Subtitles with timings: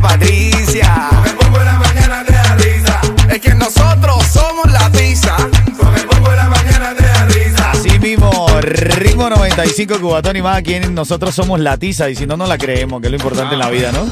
[0.00, 1.08] Patricia.
[1.10, 3.00] Con el bombo en la mañana te da risa.
[3.30, 5.36] Es que nosotros somos la tiza.
[5.78, 7.70] Con el bombo en la mañana te da risa.
[7.72, 10.56] Así mismo, ritmo 95 Cubatón y más.
[10.58, 13.54] Aquí nosotros somos la tiza y si no, no la creemos, que es lo importante
[13.54, 14.06] en la vida, ¿no?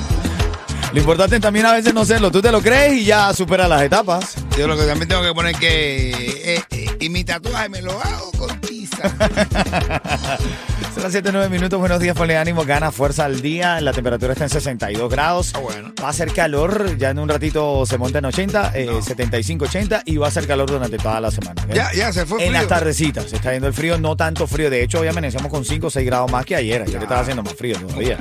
[0.93, 2.31] Lo importante también a veces no serlo.
[2.31, 4.35] Tú te lo crees y ya supera las etapas.
[4.57, 6.11] Yo lo que también tengo que poner que.
[6.55, 8.76] eh, eh, y mi tatuaje me lo hago con tiza.
[10.95, 11.79] Son las 7, 9 minutos.
[11.79, 13.81] Buenos días, ponle ánimo, gana fuerza al día.
[13.81, 15.53] La temperatura está en 62 grados.
[15.55, 15.93] Ah, bueno.
[16.03, 16.97] Va a ser calor.
[16.97, 20.47] Ya en un ratito se monta en 80, eh, 75, 80 y va a ser
[20.47, 21.67] calor durante toda la semana.
[21.73, 24.71] ya, ya se fue En las tardecitas se está yendo el frío, no tanto frío.
[24.71, 26.83] De hecho, hoy amanecemos con 5 o 6 grados más que ayer.
[26.83, 28.19] Ayer estaba haciendo más frío todavía.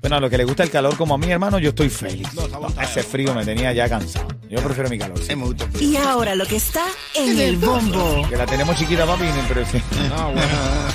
[0.00, 2.28] Bueno, a lo que le gusta el calor como a mí, hermano, yo estoy feliz.
[2.82, 4.37] Ese frío me tenía ya cansado.
[4.48, 5.18] Yo prefiero mi calor.
[5.18, 5.34] Sí.
[5.84, 8.26] Y ahora lo que está en el bombo.
[8.28, 9.82] Que la tenemos chiquita, papi, pero sí.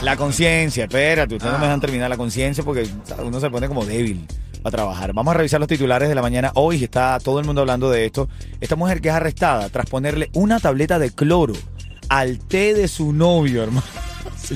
[0.02, 2.88] La conciencia, espérate, ustedes no me dejan terminar la conciencia porque
[3.24, 4.26] uno se pone como débil
[4.64, 5.14] a trabajar.
[5.14, 6.52] Vamos a revisar los titulares de la mañana.
[6.56, 8.28] Hoy está todo el mundo hablando de esto.
[8.60, 11.54] Esta mujer que es arrestada tras ponerle una tableta de cloro
[12.10, 13.86] al té de su novio, hermano.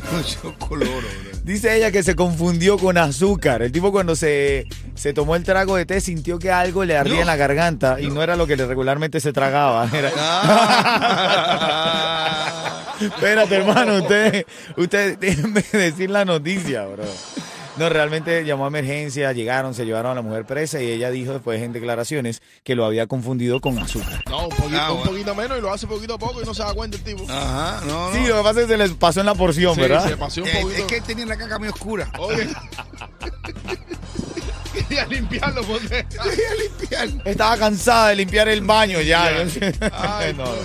[0.43, 1.39] Yo coloro, bro.
[1.43, 3.61] Dice ella que se confundió con azúcar.
[3.61, 7.15] El tipo cuando se, se tomó el trago de té sintió que algo le ardía
[7.15, 7.21] No.
[7.21, 9.89] en la garganta y no era lo que regularmente se tragaba.
[9.93, 10.11] Era-
[12.99, 14.45] Espérate, hermano, usted,
[14.75, 17.03] usted, déjenme decir la noticia, bro.
[17.77, 21.33] No, realmente llamó a emergencia, llegaron, se llevaron a la mujer presa y ella dijo
[21.33, 24.23] después en declaraciones que lo había confundido con azúcar.
[24.29, 26.53] No, un poquito, Ah, un poquito menos y lo hace poquito a poco y no
[26.53, 27.23] se da cuenta el tipo.
[27.29, 28.15] Ajá, no, no.
[28.15, 30.07] Sí, lo que pasa es que se les pasó en la porción, Sí, ¿verdad?
[30.07, 30.79] se pasó un Eh, poquito.
[30.81, 32.11] es que tenía la caca muy oscura.
[32.19, 32.47] Oye.
[34.73, 36.05] Quería limpiarlo porque.
[36.07, 37.27] Quería limpiar.
[37.27, 39.25] Estaba cansada de limpiar el baño ya.
[39.91, 40.43] Ay, No.
[40.45, 40.57] coño.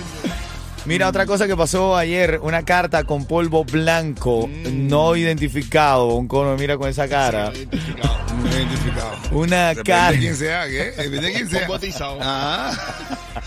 [0.85, 4.87] Mira, otra cosa que pasó ayer, una carta con polvo blanco Mm.
[4.89, 6.07] no identificado.
[6.07, 7.51] Un cono, mira con esa cara.
[7.53, 8.17] Identificado.
[8.43, 9.17] No identificado.
[9.31, 10.91] Una carta, de quién sea, ¿qué?
[10.91, 11.59] Depende de quién sea.
[11.61, 12.17] Con botizado.
[12.21, 12.71] Ajá.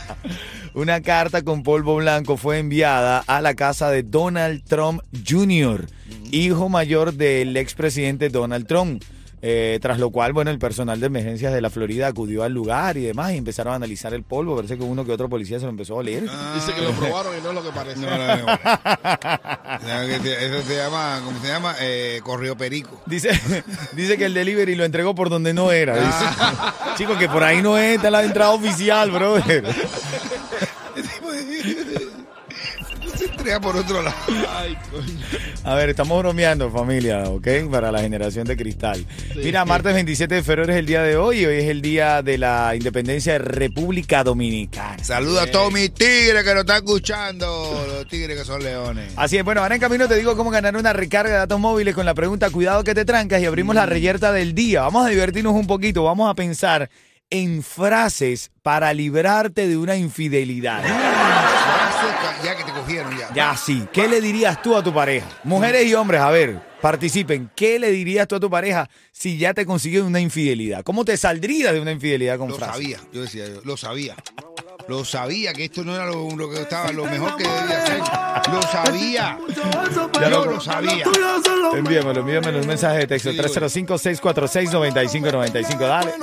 [0.74, 5.86] una carta con polvo blanco fue enviada a la casa de Donald Trump Jr.,
[6.32, 9.02] hijo mayor del expresidente Donald Trump.
[9.42, 12.96] Eh, tras lo cual, bueno, el personal de emergencias de la Florida acudió al lugar
[12.96, 14.56] y demás y empezaron a analizar el polvo.
[14.56, 16.22] Parece que uno que otro policía se lo empezó a oler.
[16.54, 18.00] Dice que lo probaron y no es lo que parece.
[18.00, 18.52] No, no, no.
[20.26, 21.74] Eso se llama, ¿cómo se llama?
[21.80, 23.00] Eh, correo perico.
[23.06, 23.30] Dice,
[23.92, 25.96] dice que el delivery lo entregó por donde no era.
[25.96, 26.24] Dice.
[26.96, 29.64] Chico, que por ahí no es, está la entrada oficial, brother.
[33.62, 34.16] Por otro lado.
[34.50, 35.06] Ay, coño.
[35.62, 37.46] A ver, estamos bromeando, familia, ¿ok?
[37.70, 39.06] Para la generación de cristal.
[39.36, 41.44] Mira, martes 27 de febrero es el día de hoy.
[41.46, 45.02] Hoy es el día de la independencia de República Dominicana.
[45.02, 47.86] Saluda a todos mis tigres que nos están escuchando.
[47.86, 49.12] Los tigres que son leones.
[49.16, 51.94] Así es, bueno, ahora en camino te digo cómo ganar una recarga de datos móviles
[51.94, 54.82] con la pregunta Cuidado que te trancas y abrimos la reyerta del día.
[54.82, 56.90] Vamos a divertirnos un poquito, vamos a pensar
[57.30, 60.82] en frases para librarte de una infidelidad.
[62.44, 63.28] Ya que te cogieron ya.
[63.34, 65.26] Ya sí, ¿qué le dirías tú a tu pareja?
[65.44, 67.50] Mujeres y hombres, a ver, participen.
[67.56, 70.82] ¿Qué le dirías tú a tu pareja si ya te consiguió una infidelidad?
[70.84, 72.74] ¿Cómo te saldrías de una infidelidad con Lo frases?
[72.74, 74.14] sabía, yo decía, yo, lo sabía.
[74.88, 77.98] Lo sabía que esto no era lo, lo que estaba, lo mejor que debía hacer.
[78.52, 79.36] Lo sabía.
[80.20, 81.04] Ya Yo lo- lo sabía.
[81.74, 83.32] Envíamelo, envíamelo un mensaje de texto.
[83.32, 85.78] Sí, 305-646-9595.
[85.78, 86.14] Dale.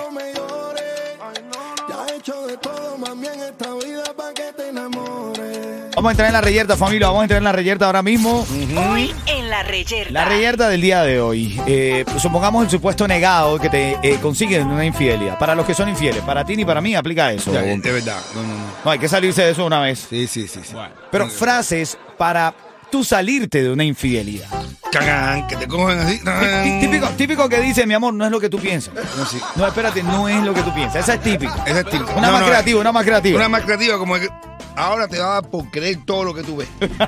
[6.03, 7.07] Vamos a entrar en la reyerta, familia.
[7.07, 8.45] Vamos a entrar en la reyerta ahora mismo.
[8.91, 10.11] Hoy en la reyerta.
[10.11, 11.61] La reyerta del día de hoy.
[11.65, 15.39] Eh, supongamos el supuesto negado que te eh, consiguen una infidelidad.
[15.39, 17.53] Para los que son infieles, para ti ni para mí aplica eso.
[17.53, 18.19] Ya, de verdad.
[18.35, 18.65] No, no, no.
[18.83, 20.05] No, hay que salirse de eso una vez.
[20.09, 20.59] Sí, sí, sí.
[20.61, 20.75] sí.
[21.09, 22.53] Pero frases para
[22.91, 24.49] tú salirte de una infidelidad.
[24.91, 26.19] Cagán, que te cogen así.
[26.19, 28.93] Tí- Típico, típico que dice, mi amor, no es lo que tú piensas.
[29.17, 29.39] No, sí.
[29.55, 30.97] No, espérate, no es lo que tú piensas.
[31.03, 31.63] Esa es típica.
[31.65, 32.11] Esa es típica.
[32.11, 33.37] Una No, más no, creativa, una más creativa.
[33.39, 34.27] Una más creativa como que.
[34.75, 36.67] Ahora te va a dar por creer todo lo que tú ves.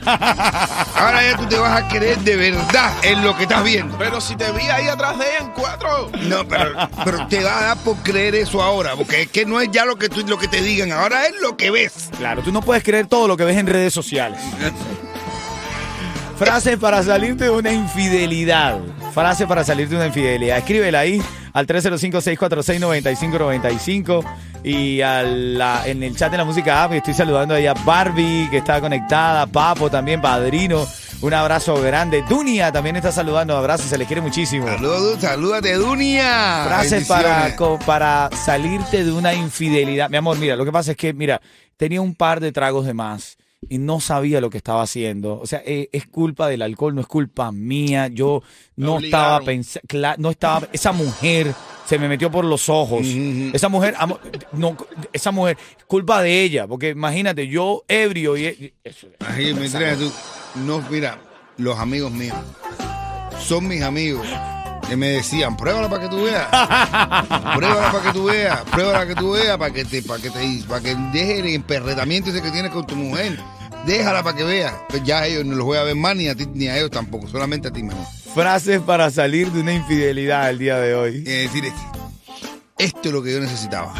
[0.95, 3.97] Ahora ya tú te vas a creer de verdad en lo que estás viendo.
[3.97, 6.09] Pero si te vi ahí atrás de ella en cuatro.
[6.23, 9.59] No, pero, pero te va a dar por creer eso ahora, porque es que no
[9.59, 12.09] es ya lo que, tú, lo que te digan, ahora es lo que ves.
[12.17, 14.39] Claro, tú no puedes creer todo lo que ves en redes sociales.
[16.38, 18.79] Frase para salirte de una infidelidad.
[19.13, 20.57] Frase para salirte de una infidelidad.
[20.57, 21.21] Escríbela ahí
[21.56, 24.24] al 305-646-9595
[24.63, 26.94] y a la- en el chat de la música app.
[26.94, 30.86] Estoy saludando ahí a Barbie, que está conectada, Papo también, Padrino.
[31.22, 32.24] Un abrazo grande.
[32.28, 33.56] Dunia también está saludando.
[33.57, 34.68] Abrazo, se les quiere muchísimo.
[34.68, 36.66] Saludos, salúdate, Dunia.
[36.68, 37.56] Frases para,
[37.86, 40.10] para salirte de una infidelidad.
[40.10, 41.42] Mi amor, mira, lo que pasa es que, mira,
[41.78, 43.38] tenía un par de tragos de más
[43.69, 45.39] y no sabía lo que estaba haciendo.
[45.39, 48.07] O sea, eh, es culpa del alcohol, no es culpa mía.
[48.07, 48.41] Yo
[48.75, 51.53] no estaba pensando, no estaba, esa mujer
[51.85, 53.06] se me metió por los ojos.
[53.53, 53.95] Esa mujer,
[54.53, 54.75] no,
[55.13, 55.57] esa mujer,
[55.88, 58.45] culpa de ella, porque imagínate, yo ebrio y...
[58.45, 60.12] y- eso- Ay, me traes tú.
[60.65, 61.19] No, mira,
[61.57, 62.35] los amigos míos
[63.39, 64.25] son mis amigos.
[64.88, 66.48] Que me decían, pruébala para que tú veas.
[67.56, 68.62] Pruébala para que tú veas.
[68.62, 71.48] Pruébala para que tú veas, para que te, para que te, para que deje el
[71.48, 73.40] emperretamiento ese que tienes con tu mujer.
[73.86, 74.74] Déjala para que veas.
[74.90, 76.92] Pues ya ellos no los voy a ver más, ni a ti, ni a ellos
[76.92, 77.28] tampoco.
[77.28, 78.06] Solamente a ti mejor.
[78.34, 81.16] Frases para salir de una infidelidad el día de hoy.
[81.18, 81.72] Y decir,
[82.78, 83.94] esto es lo que yo necesitaba.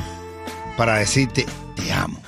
[0.78, 1.46] Para decirte,
[1.76, 2.20] te amo.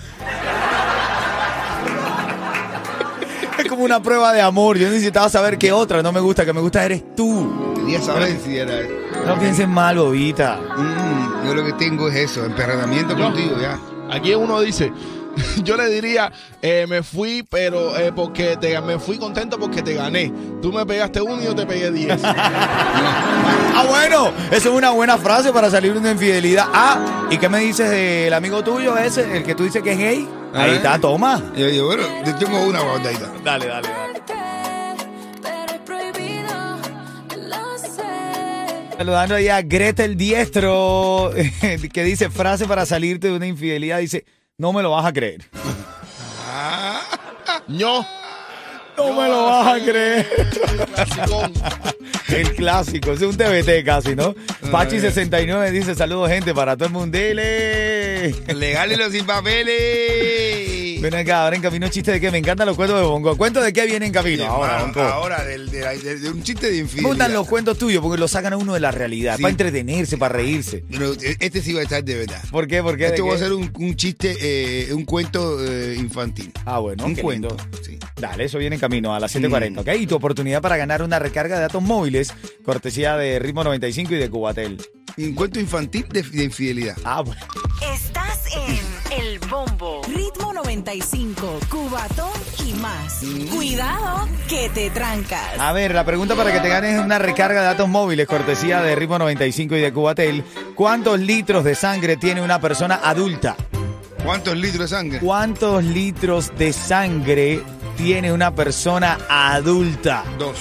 [3.57, 4.77] Es como una prueba de amor.
[4.77, 7.66] Yo necesitaba saber qué otra no me gusta, que me gusta eres tú.
[7.87, 8.81] Quería saber si era...
[9.25, 10.59] No pienses mal, bobita.
[10.77, 13.79] Mm, yo lo que tengo es eso, emperretamiento contigo, ya.
[14.11, 14.91] Aquí uno dice,
[15.63, 16.29] yo le diría,
[16.61, 20.33] eh, me fui, pero eh, porque te, me fui contento porque te gané.
[20.61, 22.19] Tú me pegaste uno y yo te pegué diez.
[23.79, 26.65] Ah, bueno, eso es una buena frase para salir de una infidelidad.
[26.73, 29.99] Ah, ¿y qué me dices del amigo tuyo ese, el que tú dices que es
[29.99, 30.27] gay?
[30.55, 30.75] Ahí Ah.
[30.77, 31.39] está, toma.
[31.55, 33.27] Yo digo, bueno, yo tengo una guardadita.
[33.43, 34.06] Dale, dale, dale.
[38.97, 41.31] Saludando ahí a Gretel Diestro,
[41.93, 43.99] que dice frase para salirte de una infidelidad.
[43.99, 44.25] Dice,
[44.57, 45.43] no me lo vas a creer.
[47.67, 48.07] No.
[48.97, 50.27] No me lo vas a creer.
[52.29, 54.33] El clásico, es un TBT casi, ¿no?
[54.63, 57.15] Pachi69 dice, saludos gente para todo el mundo.
[57.15, 58.33] Dele.
[58.47, 60.56] Legal y los sin papeles.
[61.01, 63.35] Ven acá, ahora en camino chiste de qué, me encantan los cuentos de Bongo.
[63.37, 64.45] ¿Cuentos de qué viene en camino?
[64.45, 65.01] Ahora, Ahora, Bongo.
[65.01, 67.09] ahora del- de, la- de- de un chiste de Me infidelidad.
[67.09, 69.41] gustan los cuentos tuyos porque los sacan a uno de la realidad, Sí.
[69.43, 70.83] para entretenerse, para reírse.
[70.89, 72.41] Pero este sí va a estar de verdad.
[72.51, 72.81] ¿Por qué?
[72.81, 73.03] ¿Por qué?
[73.05, 76.51] ¿De Esto va a ser un, un chiste, eh, un cuento eh, infantil.
[76.65, 77.55] Ah, bueno, un cuento.
[77.83, 77.97] Sí.
[78.19, 79.89] Dale, eso viene en camino a las 7.40, ¿ok?
[79.99, 82.33] Y tu oportunidad para ganar una recarga de datos móviles,
[82.65, 84.77] cortesía de Ritmo 95 y de Cubatel.
[85.17, 86.95] Un cuento infantil de, de infidelidad.
[87.03, 87.41] Ah, bueno.
[87.93, 90.01] Estás en El Bombo.
[90.57, 92.31] Ritmo 95, Cubatón
[92.65, 93.21] y más.
[93.53, 95.59] Cuidado que te trancas.
[95.59, 98.95] A ver, la pregunta para que te ganes una recarga de datos móviles, cortesía de
[98.95, 100.43] Ritmo 95 y de Cubatel.
[100.73, 103.55] ¿Cuántos litros de sangre tiene una persona adulta?
[104.23, 105.19] ¿Cuántos litros de sangre?
[105.19, 107.61] ¿Cuántos litros de sangre
[107.95, 110.23] tiene una persona adulta?
[110.39, 110.57] Dos.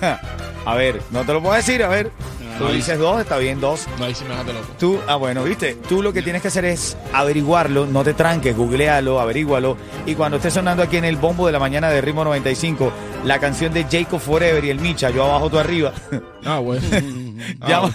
[0.66, 2.10] A ver, no te lo puedo decir, a ver.
[2.58, 3.86] Tú dices dos, está bien, dos.
[3.98, 4.66] No, ahí sí me dejaste loco.
[4.78, 8.56] Tú, ah, bueno, viste, tú lo que tienes que hacer es averiguarlo, no te tranques,
[8.56, 9.76] googlealo, averígualo.
[10.06, 12.92] Y cuando esté sonando aquí en el bombo de la mañana de Ritmo 95,
[13.24, 15.92] la canción de Jacob Forever y el Micha, yo abajo, tú arriba,
[16.44, 16.86] Ah, bueno.
[17.66, 17.94] llama-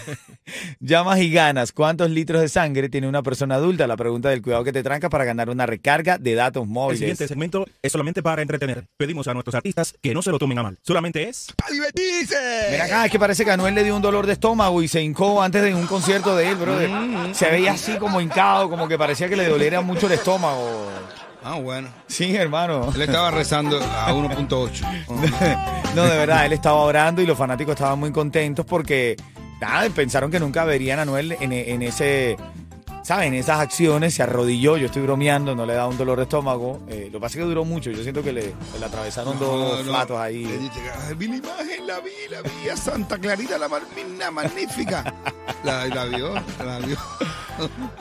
[0.79, 1.71] llamas y ganas.
[1.71, 3.87] ¿Cuántos litros de sangre tiene una persona adulta?
[3.87, 6.99] La pregunta del cuidado que te trancas para ganar una recarga de datos El móviles.
[6.99, 8.85] siguiente segmento es solamente para entretener.
[8.97, 10.77] Pedimos a nuestros artistas que no se lo tomen a mal.
[10.83, 12.35] Solamente es ¡Para divertirse!
[12.71, 14.87] Mira acá, es que parece que a Anuel le dio un dolor de estómago y
[14.87, 16.89] se hincó antes de un concierto de él, brother.
[17.33, 20.87] Se veía así como hincado, como que parecía que le doliera mucho el estómago.
[21.41, 21.87] Ah, bueno.
[22.07, 22.91] Sí, hermano.
[22.93, 25.65] Él estaba rezando a 1.8.
[25.95, 29.15] No, de verdad, él estaba orando y los fanáticos estaban muy contentos porque,
[29.61, 32.37] nada, pensaron que nunca verían a Anuel en, en ese,
[33.03, 33.33] ¿saben?
[33.33, 36.81] En esas acciones, se arrodilló, yo estoy bromeando, no le da un dolor de estómago.
[36.89, 39.81] Eh, lo que pasa es que duró mucho, yo siento que le, le atravesaron dos
[39.81, 40.69] platos Le ahí.
[41.07, 45.13] "Ay, vi la imagen, la vi, la vi a Santa Clarita, la marmina magnífica.
[45.63, 46.95] La, la vio, la vio.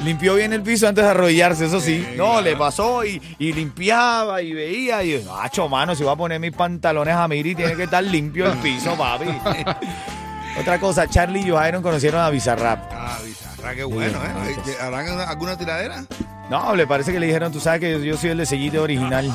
[0.04, 2.06] Limpió bien el piso antes de arrodillarse, eso sí.
[2.16, 5.02] No, le pasó y, y limpiaba y veía.
[5.02, 8.04] Y yo, macho, mano, si voy a poner mis pantalones a Miri, tiene que estar
[8.04, 9.24] limpio el piso, papi.
[10.60, 12.90] Otra cosa, Charlie y Joharon conocieron a Bizarrap.
[12.92, 14.56] Ah, bizarra, qué bueno, ¿eh?
[14.64, 16.04] ¿Te- ¿Harán una- alguna tiradera?
[16.50, 18.78] No, le parece que le dijeron, tú sabes que yo, yo soy el de sellite
[18.78, 19.30] original.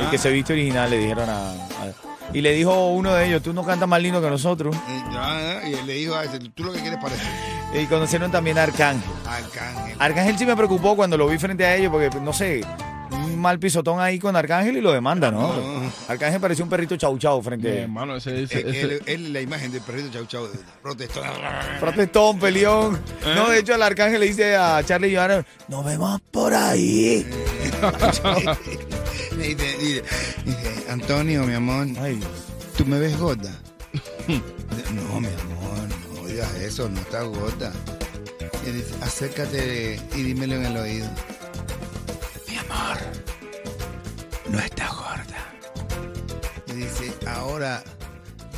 [0.00, 3.42] El que se viste original, le dijeron a, a- Y le dijo uno de ellos,
[3.42, 4.74] tú no cantas más lindo que nosotros.
[4.88, 5.60] Y, ¿eh?
[5.70, 7.26] y él le dijo a ese, tú lo que quieres parecer.
[7.74, 9.08] Y conocieron también a Arcángel.
[9.26, 9.96] Arcángel.
[9.98, 12.64] Arcángel sí me preocupó cuando lo vi frente a ellos porque, no sé,
[13.10, 15.52] un mal pisotón ahí con Arcángel y lo demanda, ¿no?
[16.08, 17.80] Arcángel parecía un perrito chau chau frente.
[17.82, 20.48] hermano, ese, Eh, ese, ese- Él, él es la imagen del perrito chau chau
[20.82, 21.22] protestó.
[21.80, 23.00] Protestón, peleón.
[23.34, 27.26] No, de hecho, el Arcángel le dice a Charlie Johanna, nos vemos por ahí.
[29.36, 30.02] Dice, dice,
[30.44, 32.20] dice, Antonio, mi amor, Ay,
[32.76, 33.50] ¿tú me ves gorda?
[34.28, 37.24] no, mi amor, no digas eso, no estás.
[38.66, 41.08] Y dice, acércate y dímelo en el oído.
[44.48, 45.24] No estás gorda.
[46.68, 47.82] Y dice, ahora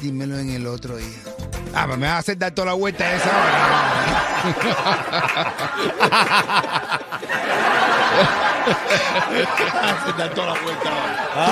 [0.01, 1.37] dímelo en el otro oído.
[1.75, 4.67] Ah, pues me vas a hacer dar toda la vuelta a esa hora.
[9.33, 10.91] Me vas a hacer dar toda la vuelta.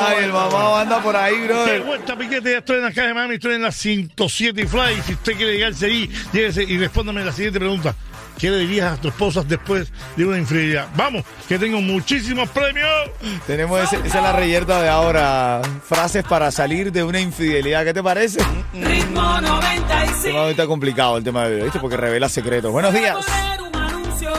[0.09, 1.83] Ay, el mamá anda por ahí, De brother.
[1.83, 5.03] vuelta, Piquete, ya estoy en la calle de Miami, estoy en la 107 y Fly.
[5.07, 7.95] Si usted quiere llegarse ahí, lléguese y respóndame la siguiente pregunta.
[8.39, 10.89] ¿Qué le dirías a tu esposa después de una infidelidad?
[10.97, 12.89] Vamos, que tengo muchísimos premios.
[13.47, 15.63] Tenemos ese- esa es la reyerta de ahora.
[15.89, 17.85] Frases para salir de una infidelidad.
[17.85, 18.41] ¿Qué te parece?
[18.75, 20.23] Ritmo 95.
[20.23, 21.79] Tema está complicado el tema de hoy, ¿viste?
[21.79, 22.71] Porque revela secretos.
[22.73, 23.17] Buenos días.
[23.73, 24.33] un anuncio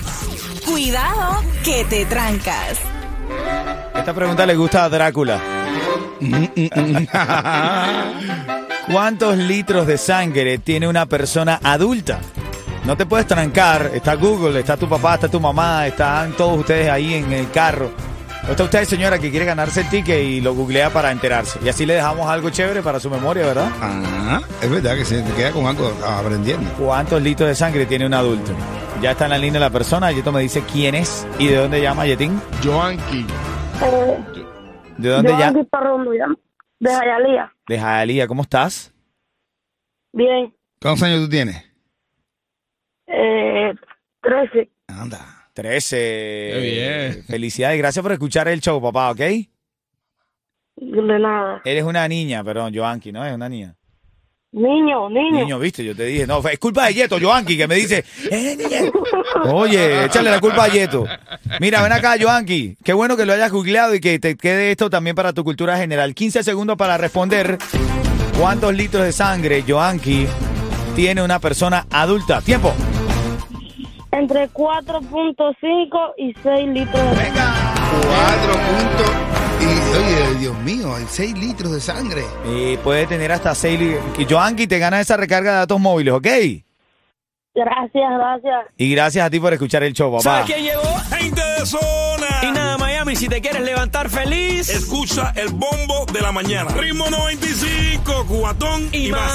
[0.65, 2.77] Cuidado que te trancas.
[3.95, 5.39] Esta pregunta le gusta a Drácula.
[8.91, 12.19] ¿Cuántos litros de sangre tiene una persona adulta?
[12.85, 13.91] No te puedes trancar.
[13.93, 17.91] Está Google, está tu papá, está tu mamá, están todos ustedes ahí en el carro.
[18.47, 21.59] O está usted, señora, que quiere ganarse el ticket y lo googlea para enterarse.
[21.63, 23.69] Y así le dejamos algo chévere para su memoria, ¿verdad?
[23.79, 26.67] Ah, es verdad que se te queda con algo aprendiendo.
[26.73, 28.51] ¿Cuántos litros de sangre tiene un adulto?
[28.99, 30.11] Ya está en la línea la persona.
[30.11, 32.39] Yeto me dice quién es y de dónde llama Yetín.
[32.63, 33.25] Joanqui.
[34.97, 35.63] ¿De dónde llama?
[35.63, 36.27] Parrondo, ya.
[36.79, 37.53] De Jayalía.
[37.67, 38.27] De Jalía.
[38.27, 38.93] ¿Cómo estás?
[40.13, 40.53] Bien.
[40.81, 41.63] ¿Cuántos años tú tienes?
[43.07, 43.73] Eh,
[44.21, 44.69] 13.
[44.87, 45.19] Anda.
[45.53, 46.59] 13.
[46.61, 47.23] bien.
[47.25, 49.19] Felicidades, gracias por escuchar el show, papá, ¿ok?
[50.77, 51.61] De nada.
[51.65, 53.25] Eres una niña, perdón, Joanqui, ¿no?
[53.25, 53.75] Es una niña.
[54.53, 55.39] Niño, niño.
[55.39, 58.57] Niño, viste, yo te dije, no, es culpa de Yeto, Joanqui, que me dice, "Eh,
[58.57, 58.91] niña".
[59.49, 61.05] oye, échale la culpa a Yeto.
[61.61, 64.89] Mira, ven acá, Joanqui, qué bueno que lo hayas googleado y que te quede esto
[64.89, 66.13] también para tu cultura general.
[66.13, 67.57] 15 segundos para responder
[68.37, 70.27] cuántos litros de sangre, Joanqui,
[70.97, 72.41] tiene una persona adulta.
[72.41, 72.73] Tiempo.
[74.11, 77.31] Entre 4.5 y 6 litros de
[78.01, 79.30] Cuatro puntos.
[79.61, 82.23] Y, oye, Dios mío, hay seis litros de sangre.
[82.45, 84.03] Y puede tener hasta 6 litros.
[84.29, 86.27] Joanqui te gana esa recarga de datos móviles, ¿ok?
[87.53, 88.65] Gracias, gracias.
[88.77, 90.23] Y gracias a ti por escuchar el show, papá.
[90.23, 90.81] ¿Sabes quién llegó?
[91.17, 92.27] Gente de zona.
[92.43, 94.69] Y nada, Miami, si te quieres levantar feliz.
[94.69, 96.71] Escucha el bombo de la mañana.
[96.71, 99.21] Ritmo 95, cuatón y, Y más.
[99.21, 99.31] más.